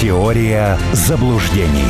[0.00, 1.86] Теория заблуждений.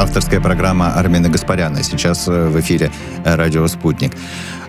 [0.00, 1.84] Авторская программа Армина Гаспаряна.
[1.84, 2.90] Сейчас э, в эфире
[3.24, 4.12] радио «Спутник».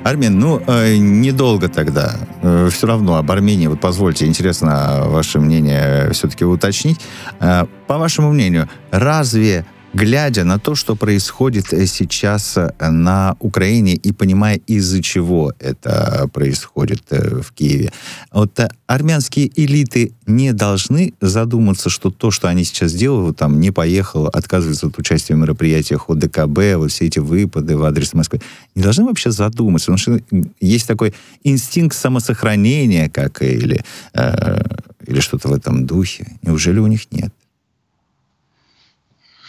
[0.03, 2.15] Армин, ну, э, недолго тогда.
[2.43, 7.01] Э, все равно об Армении, вот позвольте, интересно ваше мнение все-таки уточнить.
[7.39, 9.65] По вашему мнению, разве
[9.97, 16.29] глядя на то, что происходит э, сейчас э, на Украине и понимая, из-за чего это
[16.31, 17.91] происходит э, в Киеве,
[18.31, 24.27] вот армянские элиты не должны задуматься, что то, что они сейчас делают, там, не поехал,
[24.27, 28.39] отказывается от участия в мероприятиях ОДКБ, вот все эти выпады в адрес Москвы,
[28.75, 30.19] не должны вообще задуматься, потому что
[30.61, 33.83] есть такой инстинкт самосохранения, как или,
[34.13, 34.61] э,
[35.07, 36.27] или что-то в этом духе.
[36.43, 37.33] Неужели у них нет?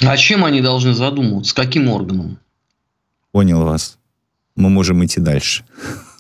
[0.00, 1.50] А чем они должны задумываться?
[1.50, 2.38] С каким органом?
[3.32, 3.98] Понял вас.
[4.54, 5.64] Мы можем идти дальше.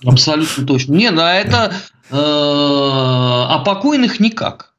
[0.04, 0.94] Абсолютно точно.
[0.94, 1.74] Не, да, это
[2.10, 4.74] э, о покойных никак.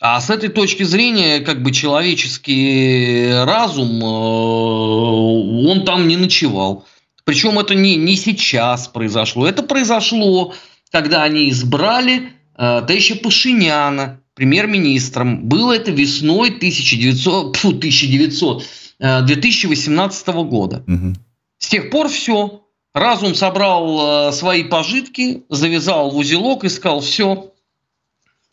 [0.00, 6.86] А с этой точки зрения, как бы человеческий разум, э, он там не ночевал.
[7.24, 9.46] Причем это не, не сейчас произошло.
[9.46, 10.54] Это произошло,
[10.90, 15.46] когда они избрали э, товарища Пашиняна премьер-министром.
[15.46, 18.64] Было это весной 1900, фу, 1900,
[18.98, 20.82] 2018 года.
[20.88, 21.14] Угу.
[21.58, 22.66] С тех пор все.
[22.94, 27.52] Разум собрал э, свои пожитки, завязал в узелок и сказал, все,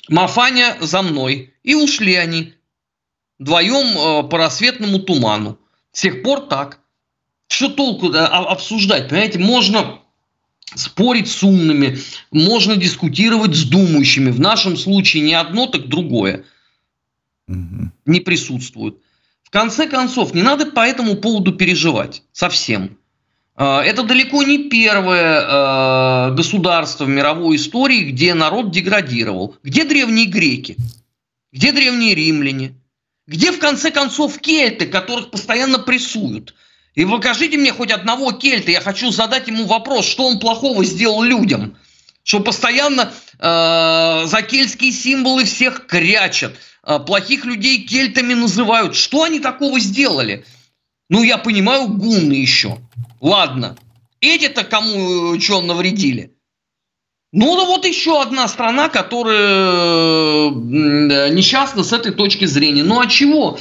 [0.09, 1.53] Мафаня за мной.
[1.63, 2.53] И ушли они
[3.39, 5.57] вдвоем э, по рассветному туману.
[5.93, 6.81] С тех пор так.
[7.47, 9.07] Что толку обсуждать?
[9.07, 10.01] Понимаете, можно
[10.75, 11.99] спорить с умными,
[12.31, 14.31] можно дискутировать с думающими.
[14.31, 16.43] В нашем случае не одно, так другое
[17.47, 17.91] угу.
[18.05, 18.97] не присутствует.
[19.43, 22.97] В конце концов, не надо по этому поводу переживать совсем.
[23.55, 29.55] А, это далеко не первое а, государство в мировой истории, где народ деградировал.
[29.63, 30.75] Где древние греки?
[31.51, 32.75] Где древние римляне?
[33.25, 36.53] Где, в конце концов, кельты, которых постоянно прессуют?
[36.97, 41.21] И покажите мне хоть одного кельта, я хочу задать ему вопрос, что он плохого сделал
[41.21, 41.77] людям.
[42.23, 48.95] Что постоянно э, за кельтские символы всех крячат, э, плохих людей кельтами называют.
[48.95, 50.43] Что они такого сделали?
[51.07, 52.79] Ну, я понимаю, гунны еще.
[53.21, 53.77] Ладно.
[54.19, 56.33] Эти-то кому э, что навредили?
[57.31, 60.49] Ну, да вот еще одна страна, которая
[61.29, 62.83] несчастна с этой точки зрения.
[62.83, 63.59] Ну, а чего?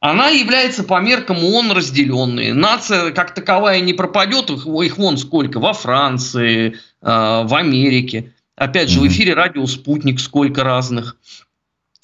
[0.00, 2.52] Она является по меркам ООН разделенной.
[2.52, 8.34] Нация как таковая не пропадет, их, их вон сколько, во Франции, э, в Америке.
[8.56, 11.16] Опять же, в эфире радио «Спутник» сколько разных.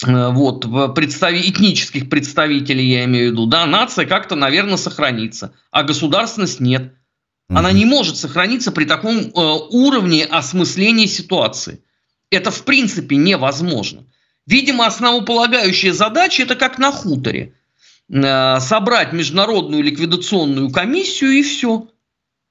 [0.05, 0.65] Э, вот,
[0.95, 3.45] представи, этнических представителей я имею в виду.
[3.45, 6.93] Да, нация как-то, наверное, сохранится, а государственность нет.
[7.49, 11.83] Она не может сохраниться при таком э, уровне осмысления ситуации.
[12.31, 14.05] Это в принципе невозможно.
[14.47, 17.53] Видимо, основополагающая задача это как на хуторе–
[18.13, 21.87] собрать международную ликвидационную комиссию и все.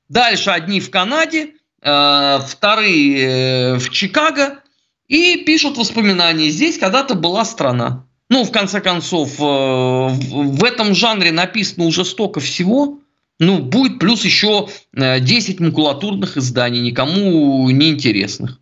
[0.08, 4.58] Дальше одни в Канаде, э, вторые э, в Чикаго
[5.06, 6.50] и пишут воспоминания.
[6.50, 8.06] Здесь когда-то была страна.
[8.28, 12.98] Ну, в конце концов, в этом жанре написано уже столько всего.
[13.38, 18.58] Ну, будет плюс еще 10 макулатурных изданий, никому не интересных.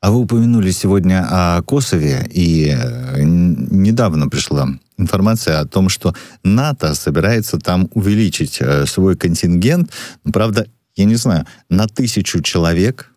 [0.00, 2.74] А вы упомянули сегодня о Косове, и
[3.18, 4.68] недавно пришла
[5.00, 9.90] информация о том, что НАТО собирается там увеличить э, свой контингент.
[10.32, 10.66] Правда,
[10.96, 13.12] я не знаю, на тысячу человек.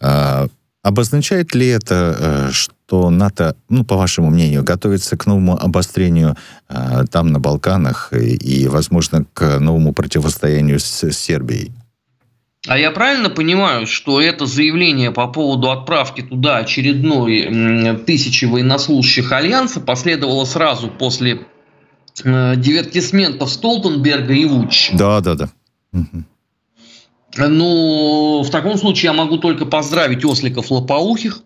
[0.00, 0.48] Э,
[0.82, 6.36] обозначает ли это, э, что НАТО, ну, по вашему мнению, готовится к новому обострению
[6.68, 11.72] э, там, на Балканах, и, и, возможно, к новому противостоянию с, с Сербией?
[12.68, 19.80] А я правильно понимаю, что это заявление по поводу отправки туда очередной тысячи военнослужащих Альянса
[19.80, 21.46] последовало сразу после
[22.22, 24.96] э, дивертисментов Столтенберга и Вучича?
[24.96, 25.48] Да, да, да.
[27.36, 31.40] Ну, в таком случае я могу только поздравить осликов лопоухих,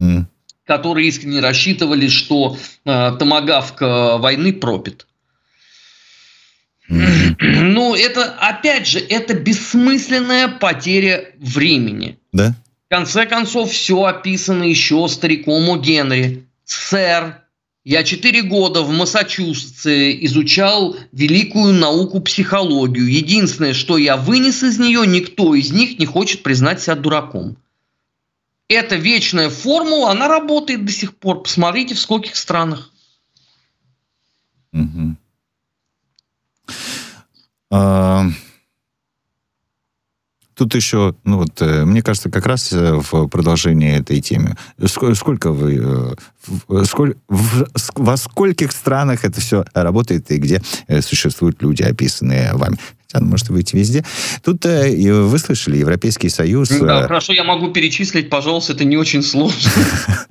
[0.00, 0.24] mm.
[0.64, 5.06] которые искренне рассчитывали, что э, томагавка войны пропит.
[6.88, 12.18] Ну, это, опять же, это бессмысленная потеря времени.
[12.32, 12.54] Да?
[12.86, 16.46] В конце концов, все описано еще стариком у Генри.
[16.64, 17.40] Сэр,
[17.84, 23.10] я четыре года в Массачусетсе изучал великую науку психологию.
[23.10, 27.56] Единственное, что я вынес из нее, никто из них не хочет признать себя дураком.
[28.68, 31.42] Эта вечная формула, она работает до сих пор.
[31.42, 32.90] Посмотрите, в скольких странах.
[40.54, 44.56] Тут еще, ну вот, э, мне кажется, как раз э, в продолжении этой темы.
[44.86, 46.16] Сколько, сколько вы,
[46.84, 47.66] сколь, в,
[47.96, 50.62] во скольких странах это все работает и где
[51.00, 52.78] существуют люди, описанные вами?
[53.14, 54.04] Она может выйти везде.
[54.42, 56.68] Тут э, вы слышали, Европейский Союз...
[56.68, 59.70] Да, хорошо, я могу перечислить, пожалуйста, это не очень сложно.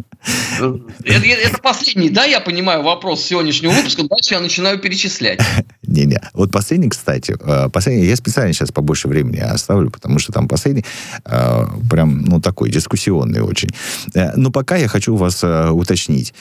[1.04, 4.04] Это, это последний, да, я понимаю, вопрос сегодняшнего выпуска.
[4.04, 5.42] Дальше я начинаю перечислять.
[5.84, 6.22] Не-не.
[6.34, 10.86] Вот последний, кстати, э, последний, я специально сейчас побольше времени оставлю, потому что там последний
[11.26, 13.70] э, прям, ну, такой дискуссионный очень.
[14.14, 16.34] Э, но пока я хочу вас уточнить.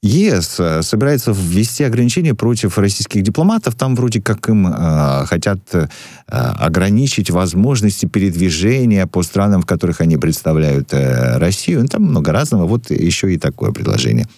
[0.00, 3.74] ЕС собирается ввести ограничения против российских дипломатов.
[3.74, 5.88] Там вроде как им э, хотят э,
[6.28, 11.88] ограничить возможности передвижения по странам, в которых они представляют э, Россию.
[11.88, 12.66] Там много разного.
[12.66, 14.28] Вот еще и такое предложение.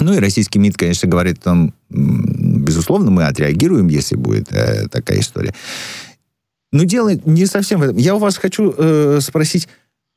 [0.00, 5.54] Ну и российский МИД, конечно, говорит, там, безусловно, мы отреагируем, если будет э, такая история.
[6.72, 7.96] Но дело не совсем в этом.
[7.96, 9.68] Я у вас хочу э, спросить,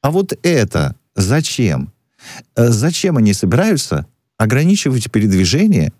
[0.01, 1.91] а вот это зачем?
[2.55, 4.07] Э, зачем они собираются
[4.37, 5.91] ограничивать передвижение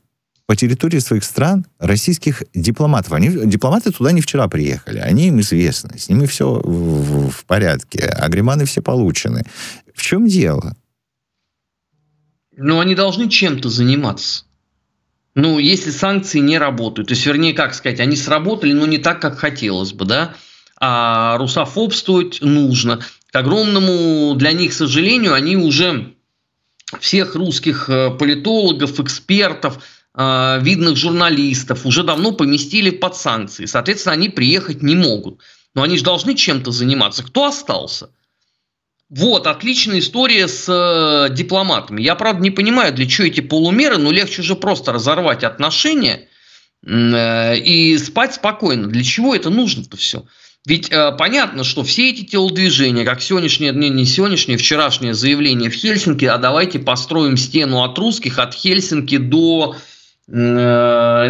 [0.46, 3.12] по территории своих стран российских дипломатов.
[3.12, 8.06] Они, дипломаты туда не вчера приехали, они им известны, с ними все в, в порядке,
[8.06, 9.44] агреманы все получены.
[9.94, 10.76] В чем дело?
[12.56, 14.46] Ну, они должны чем-то заниматься.
[15.36, 19.22] Ну, если санкции не работают, то есть, вернее, как сказать, они сработали, но не так,
[19.22, 20.34] как хотелось бы, да,
[20.80, 23.02] а русофобствовать нужно.
[23.32, 26.16] К огромному для них сожалению, они уже
[27.00, 29.84] всех русских э, политологов, экспертов,
[30.16, 33.66] э, видных журналистов уже давно поместили под санкции.
[33.66, 35.42] Соответственно, они приехать не могут.
[35.76, 37.24] Но они же должны чем-то заниматься.
[37.24, 38.10] Кто остался?
[39.10, 42.02] Вот, отличная история с э, дипломатами.
[42.02, 46.28] Я, правда, не понимаю, для чего эти полумеры, но легче же просто разорвать отношения
[46.86, 48.88] и спать спокойно.
[48.88, 50.26] Для чего это нужно-то все?
[50.66, 55.74] Ведь э, понятно, что все эти телодвижения, как сегодняшнее, не, не сегодняшнее, вчерашнее заявление в
[55.74, 59.78] Хельсинки, а давайте построим стену от русских, от Хельсинки до
[60.28, 60.34] э,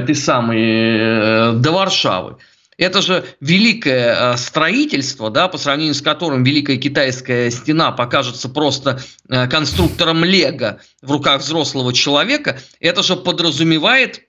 [0.02, 2.38] этой самой, э, до Варшавы.
[2.78, 9.02] Это же великое э, строительство, да, по сравнению с которым Великая Китайская стена покажется просто
[9.28, 12.60] э, конструктором Лего в руках взрослого человека.
[12.80, 14.22] Это же подразумевает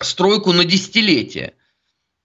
[0.00, 1.54] стройку на десятилетия.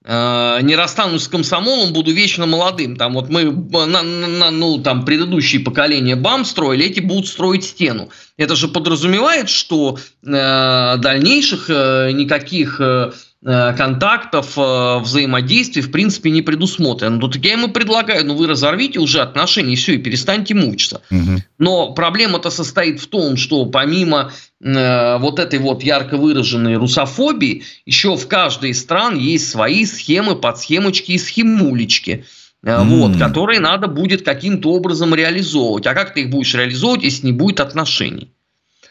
[0.10, 2.96] Э, не расстанусь с комсомолом, буду вечно молодым.
[2.96, 8.10] Там вот мы, на, на, ну, там предыдущие поколения БАМ строили, эти будут строить стену.
[8.38, 13.12] Это же подразумевает, что э, дальнейших э, никаких э,
[13.44, 17.18] контактов, э, взаимодействий в принципе не предусмотрено.
[17.18, 21.02] Ну, так я ему предлагаю, ну вы разорвите уже отношения, и все, и перестаньте мучиться.
[21.12, 21.44] Угу.
[21.60, 28.18] Но проблема-то состоит в том, что помимо э, вот этой вот ярко выраженной русофобии, еще
[28.18, 32.26] в каждой из стран есть свои схемы, подсхемочки и схемулечки.
[32.66, 32.84] Mm.
[32.86, 35.86] Вот, которые надо будет каким-то образом реализовывать.
[35.86, 38.34] А как ты их будешь реализовывать, если не будет отношений?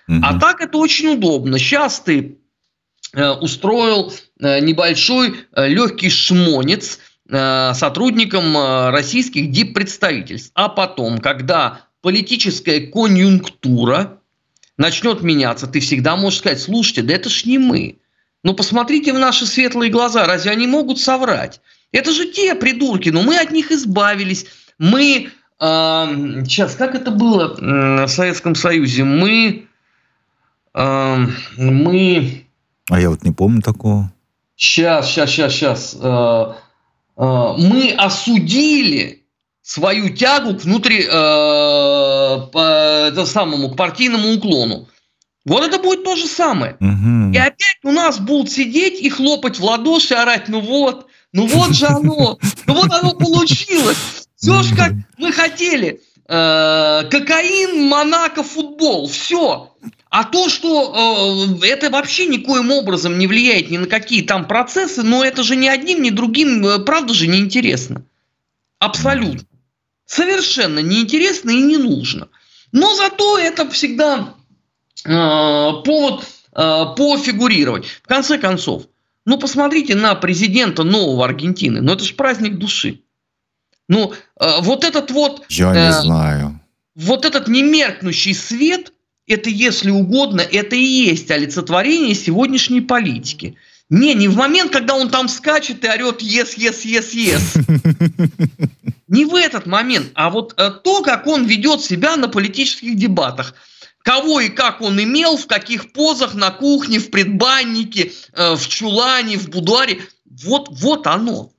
[0.08, 0.20] Mm-hmm.
[0.22, 1.58] А так это очень удобно.
[1.58, 2.45] Сейчас ты Э,
[3.16, 6.98] устроил э, небольшой э, легкий шмонец
[7.28, 8.56] сотрудникам
[8.92, 10.52] российских диппредставительств.
[10.54, 14.20] А потом, когда политическая конъюнктура
[14.76, 17.98] начнет меняться, ты всегда можешь сказать, слушайте, да это ж не мы.
[18.44, 21.60] Ну посмотрите в наши светлые глаза, разве они могут соврать?
[21.90, 24.46] Это же те придурки, но мы от них избавились.
[24.78, 25.64] Мы, э,
[26.44, 27.56] сейчас, как это было
[28.06, 29.02] в Советском Союзе?
[29.02, 29.66] Мы,
[30.74, 32.45] э, мы
[32.88, 34.12] а я вот не помню такого.
[34.56, 35.96] Сейчас, сейчас, сейчас, сейчас.
[36.00, 36.54] Э,
[37.16, 39.24] э, мы осудили
[39.62, 44.88] свою тягу к внутри, э, по, это самому, к партийному уклону.
[45.44, 46.76] Вот это будет то же самое.
[46.80, 47.32] Угу.
[47.34, 51.74] И опять у нас будут сидеть и хлопать в ладоши, орать, ну вот, ну вот
[51.74, 53.96] же оно, ну вот оно получилось.
[54.36, 56.00] Все же как мы хотели.
[56.26, 59.72] Кокаин, Монако, футбол, все.
[60.16, 65.02] А то, что э, это вообще никоим образом не влияет ни на какие там процессы,
[65.02, 68.02] но это же ни одним, ни другим, э, правда же, не интересно.
[68.78, 69.46] Абсолютно.
[70.06, 72.28] Совершенно неинтересно и не нужно.
[72.72, 74.32] Но зато это всегда
[75.04, 75.10] э,
[75.84, 77.84] повод э, пофигурировать.
[78.02, 78.84] В конце концов,
[79.26, 81.82] ну посмотрите на президента нового Аргентины.
[81.82, 83.02] Ну это же праздник души.
[83.86, 85.44] Ну э, вот этот вот...
[85.50, 86.58] Я э, не знаю.
[86.94, 88.94] Вот этот немеркнущий свет–
[89.26, 93.56] это, если угодно, это и есть олицетворение сегодняшней политики.
[93.88, 98.58] Не, не в момент, когда он там скачет и орет «yes, yes, yes, yes».
[99.08, 103.54] Не в этот момент, а вот э, то, как он ведет себя на политических дебатах.
[104.02, 109.38] Кого и как он имел, в каких позах, на кухне, в предбаннике, э, в чулане,
[109.38, 110.00] в будуаре.
[110.42, 111.52] Вот, вот оно.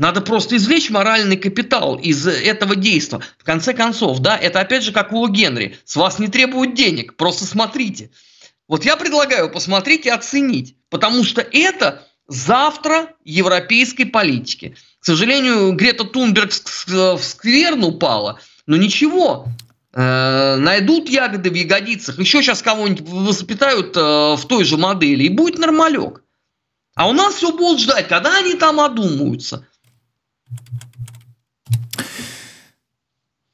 [0.00, 3.20] Надо просто извлечь моральный капитал из этого действия.
[3.36, 5.76] В конце концов, да, это опять же как у Генри.
[5.84, 8.10] С вас не требуют денег, просто смотрите.
[8.66, 14.74] Вот я предлагаю посмотреть и оценить, потому что это завтра европейской политики.
[15.00, 19.48] К сожалению, Грета Тунберг в скверну упала, но ничего,
[19.92, 25.28] э, найдут ягоды в ягодицах, еще сейчас кого-нибудь воспитают э, в той же модели, и
[25.28, 26.22] будет нормалек.
[26.94, 29.66] А у нас все будут ждать, когда они там одумаются.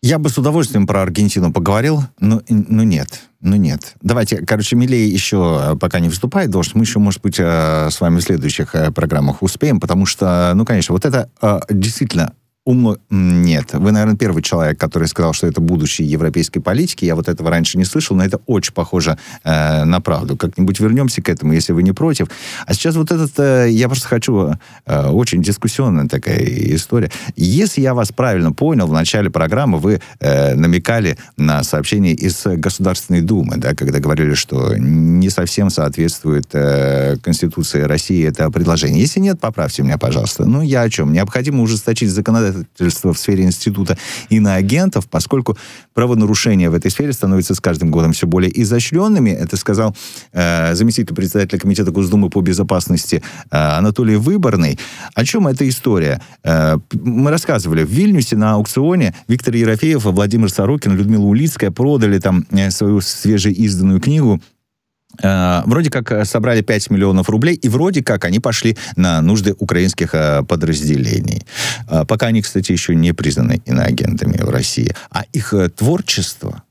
[0.06, 3.22] Я бы с удовольствием про Аргентину поговорил, но, но нет.
[3.40, 3.96] Ну нет.
[4.02, 6.76] Давайте, короче, Милей еще э, пока не выступает, дождь.
[6.76, 10.64] Мы еще, может быть, э, с вами в следующих э, программах успеем, потому что, ну,
[10.64, 11.28] конечно, вот это
[11.68, 12.34] действительно
[12.66, 12.98] умно...
[13.08, 13.72] Нет.
[13.72, 17.04] Вы, наверное, первый человек, который сказал, что это будущее европейской политики.
[17.04, 20.36] Я вот этого раньше не слышал, но это очень похоже э, на правду.
[20.36, 22.26] Как-нибудь вернемся к этому, если вы не против.
[22.66, 23.38] А сейчас вот этот...
[23.38, 24.54] Э, я просто хочу...
[24.84, 26.44] Э, очень дискуссионная такая
[26.74, 27.10] история.
[27.36, 33.20] Если я вас правильно понял, в начале программы вы э, намекали на сообщение из Государственной
[33.20, 39.00] Думы, да, когда говорили, что не совсем соответствует э, Конституции России это предложение.
[39.00, 40.44] Если нет, поправьте меня, пожалуйста.
[40.44, 41.12] Ну, я о чем?
[41.12, 43.96] Необходимо ужесточить законодательство законодательства в сфере института
[44.28, 45.56] иноагентов, поскольку
[45.94, 49.30] правонарушения в этой сфере становятся с каждым годом все более изощренными.
[49.30, 49.94] Это сказал
[50.32, 54.78] э, заместитель председателя Комитета Госдумы по безопасности э, Анатолий Выборный.
[55.14, 56.20] О чем эта история?
[56.44, 62.46] Э, мы рассказывали, в Вильнюсе на аукционе Виктор Ерофеев, Владимир Сорокин, Людмила Улицкая продали там
[62.50, 64.40] э, свою свежеизданную книгу
[65.22, 70.14] вроде как э, собрали 5 миллионов рублей, и вроде как они пошли на нужды украинских
[70.14, 71.46] э, подразделений.
[72.08, 74.94] Пока они, кстати, еще не признаны иноагентами в России.
[75.10, 76.62] А их творчество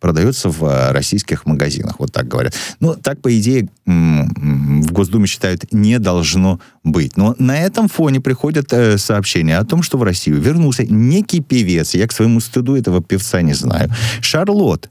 [0.00, 2.54] продается в российских магазинах, вот так говорят.
[2.80, 7.16] Ну, так, по идее, в Госдуме считают, не должно быть.
[7.16, 12.08] Но на этом фоне приходят сообщения о том, что в Россию вернулся некий певец, я
[12.08, 13.90] к своему стыду этого певца не знаю,
[14.20, 14.90] Шарлот,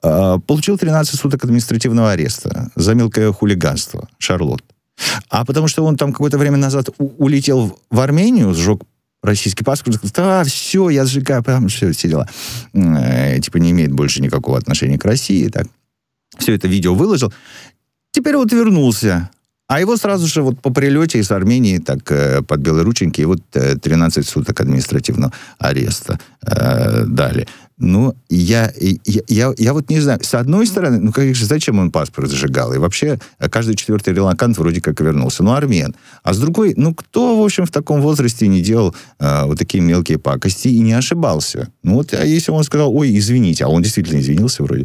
[0.00, 4.62] получил 13 суток административного ареста за мелкое хулиганство, Шарлот.
[5.28, 8.82] А потому что он там какое-то время назад улетел в Армению, сжег
[9.24, 12.28] российский паспорт, сказал, да, все, я сжигаю, прям все, все дела.
[12.74, 15.66] Э, типа не имеет больше никакого отношения к России, так.
[16.38, 17.32] Все это видео выложил.
[18.10, 19.30] Теперь вот вернулся.
[19.66, 23.40] А его сразу же вот по прилете из Армении так э, под белые рученьки вот
[23.54, 27.48] э, 13 суток административного ареста э, дали.
[27.76, 30.20] Ну, я, я, я, я вот не знаю.
[30.22, 32.72] С одной стороны, ну, конечно, зачем он паспорт зажигал?
[32.72, 35.42] И вообще, э, каждый четвертый релакант вроде как вернулся.
[35.42, 35.94] Ну, армян.
[36.22, 39.82] А с другой, ну, кто, в общем, в таком возрасте не делал э, вот такие
[39.82, 41.68] мелкие пакости и не ошибался?
[41.82, 44.84] Ну, вот, а если он сказал, ой, извините, а он действительно извинился вроде,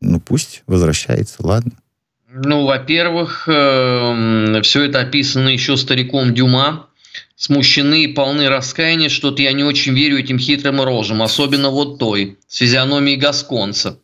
[0.00, 1.72] ну, пусть возвращается, ладно.
[2.32, 6.86] Ну, во-первых, э, все это описано еще стариком Дюма,
[7.40, 12.36] смущены и полны раскаяния, что-то я не очень верю этим хитрым рожам, особенно вот той,
[12.46, 13.98] с физиономией Гасконца.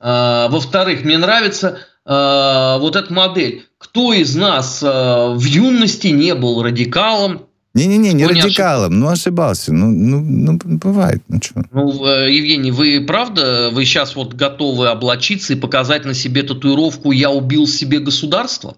[0.00, 3.66] А, во-вторых, мне нравится а, вот эта модель.
[3.78, 9.92] Кто из нас а, в юности не был радикалом, не-не-не, не радикалом, ну ошибался, ну,
[9.92, 11.62] ну, ну бывает, ну что.
[11.70, 17.12] Ну, э, Евгений, вы правда, вы сейчас вот готовы облачиться и показать на себе татуировку
[17.12, 18.76] «Я убил себе государство»?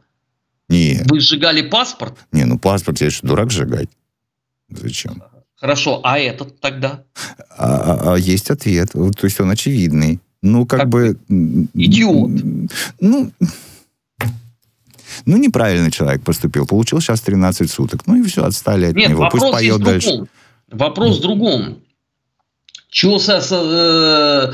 [0.73, 1.11] Нет.
[1.11, 2.17] Вы сжигали паспорт?
[2.33, 3.91] Не, ну паспорт, я что, дурак сжигать?
[4.71, 5.23] Зачем?
[5.57, 7.05] Хорошо, а этот тогда?
[7.57, 10.19] А, а, а есть ответ, то есть он очевидный.
[10.41, 11.17] Ну, как, как бы...
[11.75, 12.31] Идиот.
[13.01, 13.33] Ну,
[15.27, 16.67] ну, неправильно человек поступил.
[16.67, 18.07] Получил сейчас 13 суток.
[18.07, 19.29] Ну и все, отстали от Нет, него.
[19.31, 20.25] Пусть поет дальше.
[20.69, 21.79] Вопрос в другом.
[22.93, 24.53] Чего с, с, э,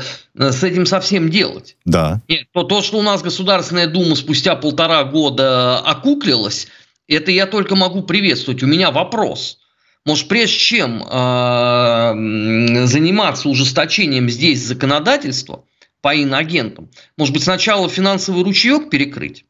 [0.51, 1.75] с этим совсем делать?
[1.83, 2.21] Да.
[2.29, 6.67] Нет, то, то, что у нас Государственная Дума спустя полтора года окуклилась,
[7.09, 8.63] это я только могу приветствовать.
[8.63, 9.59] У меня вопрос.
[10.05, 15.65] Может, прежде чем э, заниматься ужесточением здесь законодательства
[15.99, 19.43] по иноагентам, может быть, сначала финансовый ручеек перекрыть?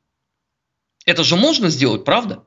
[1.06, 2.42] Это же можно сделать, правда?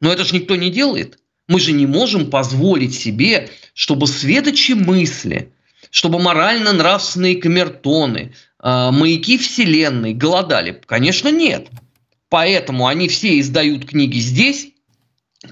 [0.00, 1.20] Но это же никто не делает.
[1.46, 5.52] Мы же не можем позволить себе, чтобы светочи мысли–
[5.90, 10.80] чтобы морально-нравственные камертоны, э, маяки вселенной голодали?
[10.86, 11.68] Конечно, нет.
[12.28, 14.68] Поэтому они все издают книги здесь,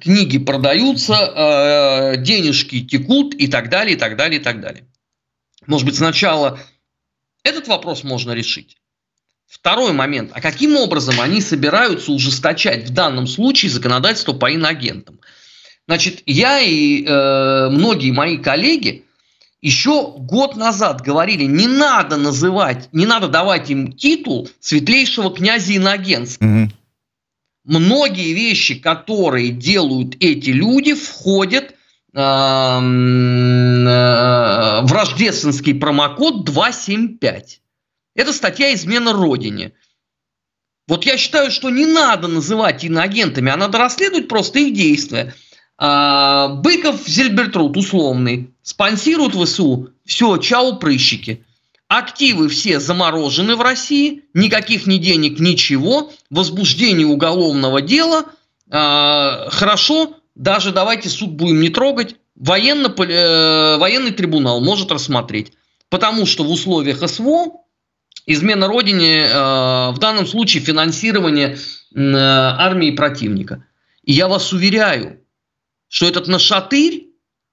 [0.01, 4.85] книги продаются, э, денежки текут и так далее, и так далее, и так далее.
[5.67, 6.59] Может быть, сначала
[7.43, 8.77] этот вопрос можно решить.
[9.47, 10.33] Второй момент.
[10.35, 15.21] А каким образом они собираются ужесточать в данном случае законодательство по иноагентам?
[15.87, 19.04] Значит, я и э, многие мои коллеги
[19.65, 26.65] еще год назад говорили, не надо называть, не надо давать им титул светлейшего князя Иногенского.
[26.65, 26.71] Угу.
[27.65, 31.71] многие вещи, которые делают эти люди, входят
[32.13, 32.19] э,
[34.83, 37.63] в рождественский промокод 275.
[38.15, 39.73] Это статья «Измена Родине».
[40.87, 45.35] Вот я считаю, что не надо называть иноагентами, а надо расследовать просто их действия.
[45.77, 49.91] А, Быков, Зельбертруд, условный, спонсируют ВСУ.
[50.05, 51.45] Все, чау, прыщики.
[51.89, 56.11] Активы все заморожены в России, никаких ни денег, ничего.
[56.31, 58.27] Возбуждение уголовного дела.
[58.71, 62.17] А, хорошо, даже давайте суд будем не трогать.
[62.35, 65.53] Военно, э, военный трибунал может рассмотреть.
[65.89, 67.61] Потому что в условиях СВО
[68.27, 71.57] измена Родине э, в данном случае финансирование
[71.95, 73.65] э, армии противника.
[74.03, 75.21] И я вас уверяю,
[75.89, 77.09] что этот нашатырь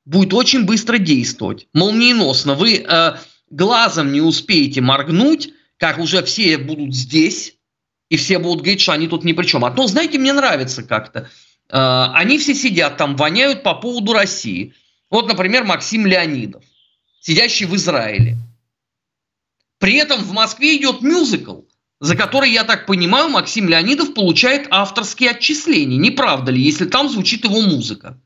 [0.05, 2.55] будет очень быстро действовать, молниеносно.
[2.55, 3.15] Вы э,
[3.49, 7.55] глазом не успеете моргнуть, как уже все будут здесь,
[8.09, 9.61] и все будут говорить, что они тут ни при чем.
[9.75, 11.29] То, знаете, мне нравится как-то.
[11.69, 14.73] Э, они все сидят там, воняют по поводу России.
[15.09, 16.63] Вот, например, Максим Леонидов,
[17.19, 18.37] сидящий в Израиле.
[19.77, 21.61] При этом в Москве идет мюзикл,
[22.01, 25.97] за который, я так понимаю, Максим Леонидов получает авторские отчисления.
[25.97, 28.19] Не правда ли, если там звучит его музыка?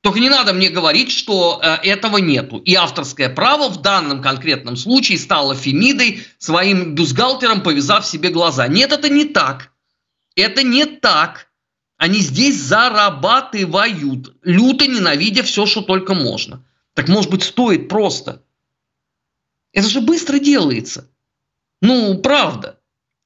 [0.00, 2.58] Только не надо мне говорить, что э, этого нету.
[2.58, 8.66] И авторское право в данном конкретном случае стало Фемидой своим бюстгальтером, повязав себе глаза.
[8.68, 9.70] Нет, это не так.
[10.34, 11.48] Это не так.
[11.96, 16.64] Они здесь зарабатывают, люто ненавидя все, что только можно.
[16.94, 18.42] Так может быть стоит просто
[19.72, 21.10] это же быстро делается.
[21.80, 22.77] Ну, правда.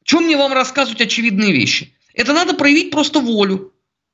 [0.05, 1.95] Чем мне вам рассказывать очевидные вещи?
[2.15, 3.73] Это надо проявить просто волю.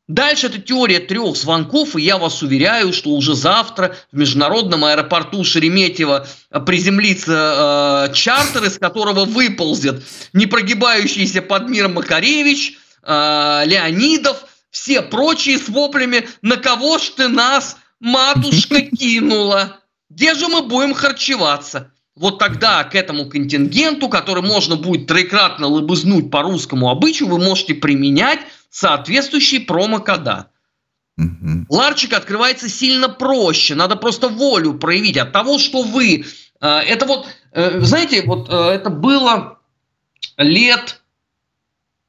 [0.08, 5.44] Дальше это теория трех звонков, и я вас уверяю, что уже завтра в международном аэропорту
[5.44, 6.26] Шереметьево
[6.64, 10.02] приземлится э, чартер, из которого выползет
[10.32, 17.76] непрогибающийся под мир Макаревич, э, Леонидов, все прочие с воплями «На кого ж ты нас,
[18.00, 19.80] матушка, кинула?
[20.08, 26.30] Где же мы будем харчеваться?» Вот тогда к этому контингенту, который можно будет троекратно лобызнуть
[26.30, 28.40] по русскому обычаю, вы можете применять
[28.70, 30.50] соответствующие промокода.
[31.16, 31.66] Угу.
[31.68, 36.24] Ларчик открывается сильно проще, надо просто волю проявить от того, что вы...
[36.60, 39.58] Э, это вот, э, знаете, вот э, это было
[40.36, 41.00] лет...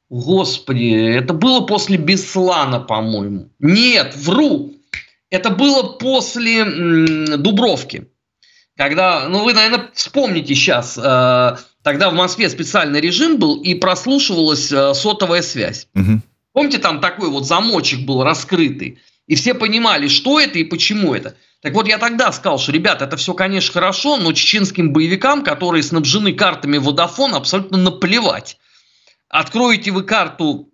[0.08, 3.48] Господи, это было после Беслана, по-моему.
[3.60, 4.74] Нет, вру.
[5.30, 6.64] Это было после
[7.36, 8.08] Дубровки.
[8.80, 14.72] Когда, ну вы, наверное, вспомните сейчас, э, тогда в Москве специальный режим был и прослушивалась
[14.72, 15.86] э, сотовая связь.
[15.94, 16.22] Угу.
[16.54, 21.36] Помните, там такой вот замочек был раскрытый, и все понимали, что это и почему это.
[21.60, 25.82] Так вот, я тогда сказал, что, ребята, это все, конечно, хорошо, но чеченским боевикам, которые
[25.82, 28.56] снабжены картами Vodafone, абсолютно наплевать.
[29.28, 30.70] Откроете вы карту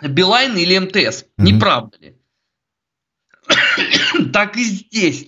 [0.00, 2.16] Билайн или МТС, mm не правда ли?
[4.32, 5.26] так и здесь.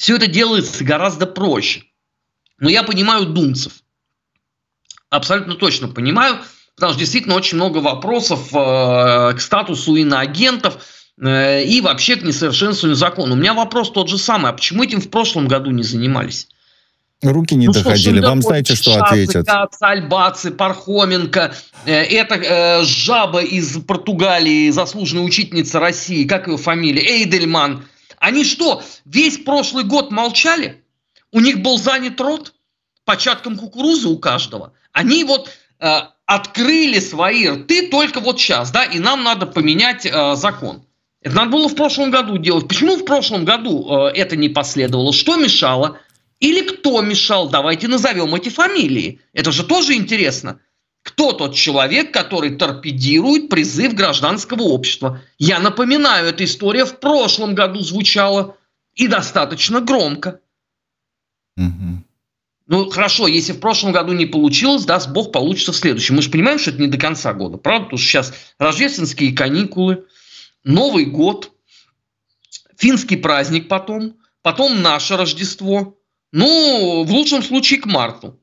[0.00, 1.82] Все это делается гораздо проще.
[2.58, 3.82] Но я понимаю думцев.
[5.10, 6.38] Абсолютно точно понимаю,
[6.74, 10.82] потому что действительно очень много вопросов э, к статусу иноагентов
[11.20, 13.34] э, и вообще к несовершенствованию закона.
[13.34, 14.50] У меня вопрос тот же самый.
[14.50, 16.48] А почему этим в прошлом году не занимались?
[17.20, 18.20] Руки не ну, доходили.
[18.20, 19.48] Что, Вам знаете, что Шазы, ответят?
[19.80, 21.54] Альбацы, Пархоменко.
[21.84, 26.24] Э, это э, жаба из Португалии, заслуженная учительница России.
[26.26, 27.02] Как ее фамилия?
[27.02, 27.84] Эйдельман.
[28.20, 30.84] Они что, весь прошлый год молчали?
[31.32, 32.52] У них был занят рот
[33.04, 34.74] початком кукурузы у каждого.
[34.92, 40.34] Они вот э, открыли свои рты только вот сейчас, да, и нам надо поменять э,
[40.36, 40.84] закон.
[41.22, 42.68] Это надо было в прошлом году делать.
[42.68, 45.14] Почему в прошлом году э, это не последовало?
[45.14, 45.98] Что мешало?
[46.40, 47.48] Или кто мешал?
[47.48, 49.20] Давайте назовем эти фамилии.
[49.32, 50.60] Это же тоже интересно.
[51.02, 55.22] Кто тот человек, который торпедирует призыв гражданского общества?
[55.38, 58.56] Я напоминаю, эта история в прошлом году звучала
[58.94, 60.40] и достаточно громко.
[61.56, 62.04] Угу.
[62.66, 66.16] Ну, хорошо, если в прошлом году не получилось, даст Бог, получится в следующем.
[66.16, 67.86] Мы же понимаем, что это не до конца года, правда?
[67.86, 70.04] Потому что сейчас рождественские каникулы,
[70.62, 71.52] Новый год,
[72.76, 75.98] финский праздник потом, потом наше Рождество.
[76.32, 78.38] Ну, в лучшем случае к марту.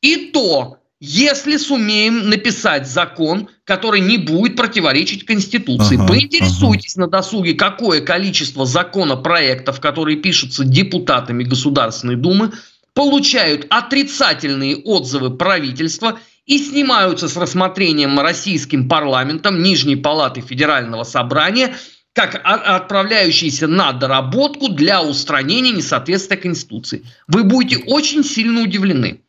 [0.00, 5.96] И то если сумеем написать закон, который не будет противоречить Конституции.
[5.96, 7.04] Ага, Поинтересуйтесь ага.
[7.04, 12.52] на досуге, какое количество законопроектов, которые пишутся депутатами Государственной Думы,
[12.94, 21.74] получают отрицательные отзывы правительства и снимаются с рассмотрением российским парламентом Нижней Палаты Федерального Собрания
[22.14, 27.04] как отправляющиеся на доработку для устранения несоответствия Конституции.
[27.26, 29.23] Вы будете очень сильно удивлены.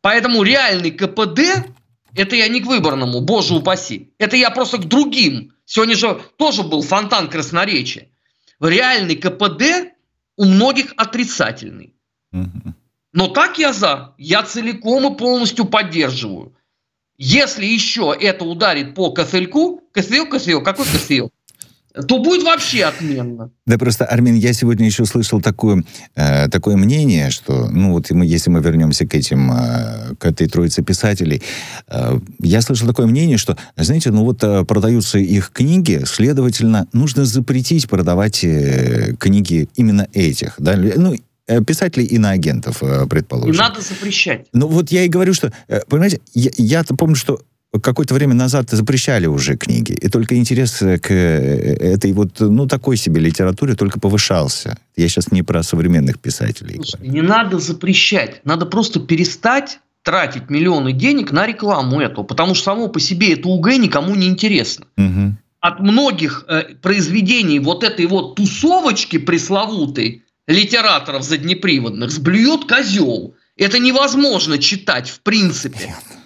[0.00, 1.40] Поэтому реальный КПД
[2.14, 4.12] Это я не к выборному, боже упаси.
[4.18, 5.52] Это я просто к другим.
[5.64, 8.08] Сегодня же тоже был фонтан красноречия.
[8.60, 9.94] Реальный КПД
[10.36, 11.94] у многих отрицательный.
[13.12, 14.14] Но так я за.
[14.18, 16.54] Я целиком и полностью поддерживаю.
[17.18, 21.32] Если еще это ударит по косыльку, косылек, косылек, какой косылек?
[21.94, 23.50] То будет вообще отменно.
[23.66, 28.26] Да просто, Армин, я сегодня еще слышал такое, э, такое мнение, что, ну вот мы,
[28.26, 31.42] если мы вернемся к этим, э, к этой троице писателей,
[31.88, 37.24] э, я слышал такое мнение, что, знаете, ну вот э, продаются их книги, следовательно, нужно
[37.24, 41.14] запретить продавать э, книги именно этих, да, ну,
[41.46, 43.54] э, писателей и на агентов, э, предположим.
[43.54, 44.46] И надо запрещать.
[44.52, 45.52] Ну вот я и говорю, что,
[45.88, 47.40] понимаете, я, я-то помню, что
[47.82, 52.96] какое-то время назад запрещали уже книги, и только интерес к э, этой вот, ну, такой
[52.96, 54.78] себе литературе только повышался.
[54.96, 56.76] Я сейчас не про современных писателей.
[56.76, 62.64] Слушай, не надо запрещать, надо просто перестать тратить миллионы денег на рекламу этого, потому что
[62.64, 64.86] само по себе это УГ никому не интересно.
[64.96, 65.36] Угу.
[65.60, 73.34] От многих э, произведений вот этой вот тусовочки пресловутой литераторов заднеприводных сблюет козел.
[73.56, 75.78] Это невозможно читать в принципе.
[75.78, 76.17] Понятно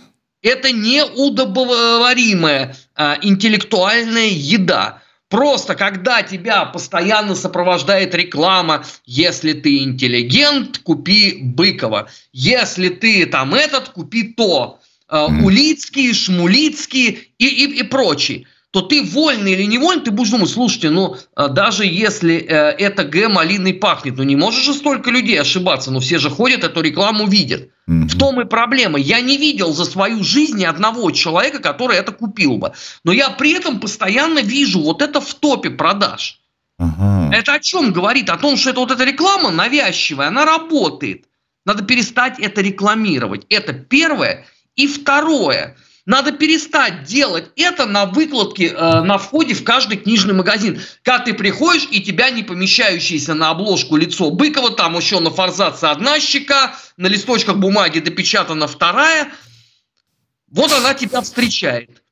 [0.43, 5.03] это неудобоваримая а, интеллектуальная еда.
[5.29, 12.11] Просто когда тебя постоянно сопровождает реклама, если ты интеллигент, купи Быкова.
[12.33, 14.81] Если ты там этот, купи то.
[15.09, 20.49] Э, Улицкий, Шмулицкий и, и, и прочие то ты вольный или невольный, ты будешь думать,
[20.49, 25.11] слушайте, ну, а, даже если э, это Г малиной пахнет, ну, не можешь же столько
[25.11, 27.69] людей ошибаться, но ну, все же ходят, эту рекламу видят.
[27.88, 28.09] Mm-hmm.
[28.09, 28.99] В том и проблема.
[28.99, 32.73] Я не видел за свою жизнь ни одного человека, который это купил бы.
[33.05, 36.40] Но я при этом постоянно вижу вот это в топе продаж.
[36.81, 37.33] Uh-huh.
[37.33, 38.31] Это о чем говорит?
[38.31, 41.27] О том, что это вот эта реклама навязчивая, она работает.
[41.64, 43.47] Надо перестать это рекламировать.
[43.49, 44.47] Это первое.
[44.77, 50.81] И второе– надо перестать делать это на выкладке э, на входе в каждый книжный магазин.
[51.05, 55.85] Когда ты приходишь, и тебя не помещающееся на обложку лицо Быкова, там еще на форзаце
[55.85, 59.29] одна щека, на листочках бумаги допечатана вторая.
[60.51, 62.03] Вот она тебя встречает.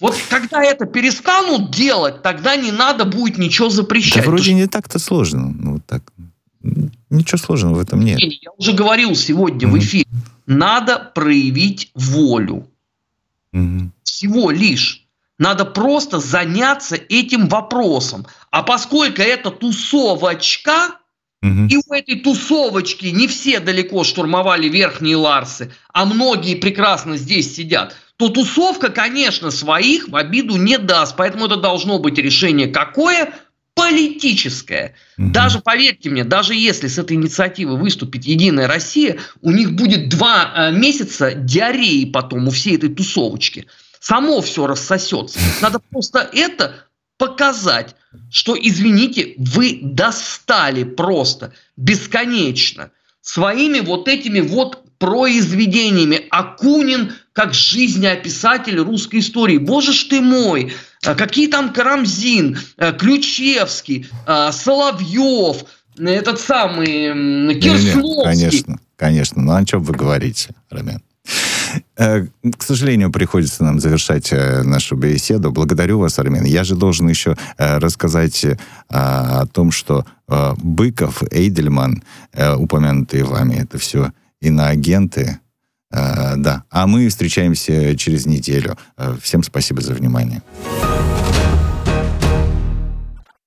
[0.00, 4.24] Вот когда это перестанут делать, тогда не надо будет ничего запрещать.
[4.24, 5.54] Да вроде не так-то сложно.
[5.56, 6.02] Ну, вот так.
[7.10, 8.18] Ничего сложного в этом нет.
[8.18, 9.70] Я уже говорил сегодня mm-hmm.
[9.70, 10.06] в эфире
[10.46, 12.68] надо проявить волю.
[13.52, 13.90] Угу.
[14.04, 15.06] Всего лишь.
[15.38, 18.26] Надо просто заняться этим вопросом.
[18.50, 20.98] А поскольку это тусовочка,
[21.42, 21.66] угу.
[21.68, 27.96] и у этой тусовочки не все далеко штурмовали верхние Ларсы, а многие прекрасно здесь сидят,
[28.16, 31.16] то тусовка, конечно, своих в обиду не даст.
[31.16, 33.34] Поэтому это должно быть решение какое?
[33.74, 34.94] Политическое.
[35.18, 35.30] Угу.
[35.30, 40.52] Даже, поверьте мне, даже если с этой инициативы выступит Единая Россия, у них будет два
[40.54, 43.66] э, месяца диареи потом у всей этой тусовочки.
[44.00, 45.38] Само все рассосется.
[45.60, 47.94] Надо просто это показать,
[48.30, 56.26] что, извините, вы достали просто бесконечно своими вот этими вот произведениями.
[56.30, 59.58] Акунин как жизнеописатель русской истории.
[59.58, 60.72] Боже ж ты мой!
[61.04, 65.64] А какие там Карамзин, э, Ключевский, э, Соловьев,
[65.98, 68.22] этот самый Кирсловский.
[68.22, 69.42] Конечно, конечно.
[69.42, 71.02] Ну, о чем вы говорите, Роман?
[71.96, 75.50] Э, к сожалению, приходится нам завершать нашу беседу.
[75.50, 76.44] Благодарю вас, Армен.
[76.44, 78.46] Я же должен еще рассказать
[78.88, 82.02] о том, что Быков, Эйдельман,
[82.56, 85.40] упомянутые вами, это все иноагенты.
[85.92, 86.64] Да.
[86.70, 88.76] А мы встречаемся через неделю.
[89.20, 90.42] Всем спасибо за внимание.